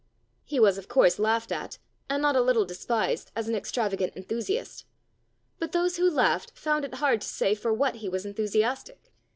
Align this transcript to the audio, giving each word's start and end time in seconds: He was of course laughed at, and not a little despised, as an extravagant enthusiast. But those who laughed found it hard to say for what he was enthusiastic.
He 0.43 0.59
was 0.59 0.79
of 0.79 0.87
course 0.87 1.19
laughed 1.19 1.51
at, 1.51 1.77
and 2.09 2.23
not 2.23 2.35
a 2.35 2.41
little 2.41 2.65
despised, 2.65 3.31
as 3.35 3.47
an 3.47 3.53
extravagant 3.53 4.15
enthusiast. 4.17 4.85
But 5.59 5.73
those 5.73 5.97
who 5.97 6.09
laughed 6.09 6.53
found 6.57 6.83
it 6.85 6.95
hard 6.95 7.21
to 7.21 7.27
say 7.27 7.53
for 7.53 7.71
what 7.71 7.97
he 7.97 8.09
was 8.09 8.25
enthusiastic. 8.25 9.13